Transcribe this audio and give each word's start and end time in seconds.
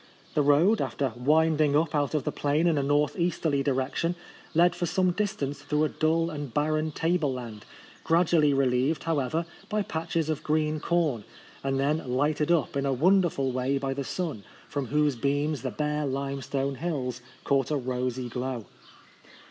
The 0.33 0.41
road, 0.41 0.81
after 0.81 1.13
winding 1.15 1.75
up 1.75 1.93
out 1.93 2.15
of 2.15 2.23
the 2.23 2.31
plain 2.31 2.65
in 2.65 2.79
a 2.79 2.81
north 2.81 3.19
easterly 3.19 3.61
direction, 3.61 4.15
led 4.55 4.73
for 4.73 4.87
some 4.87 5.11
distance 5.11 5.61
through 5.61 5.83
a 5.83 5.89
dull 5.89 6.31
and 6.31 6.51
barren 6.51 6.91
table 6.91 7.31
land, 7.31 7.65
gradu 8.03 8.37
ally 8.41 8.51
relieved, 8.51 9.03
however, 9.03 9.45
by 9.69 9.83
patches 9.83 10.27
of 10.27 10.41
green 10.41 10.79
corn, 10.79 11.23
and 11.63 11.79
then 11.79 11.99
lighted 12.11 12.51
up 12.51 12.75
in 12.75 12.87
a 12.87 12.91
wonderful 12.91 13.51
way 13.51 13.77
by 13.77 13.93
the 13.93 14.03
sun, 14.03 14.43
from 14.67 14.87
whose 14.87 15.15
beams 15.15 15.61
the 15.61 15.69
bare 15.69 16.07
lime 16.07 16.41
stone 16.41 16.73
hills 16.81 17.21
caught 17.43 17.69
a 17.69 17.77
rosy 17.77 18.27
glow. 18.27 18.65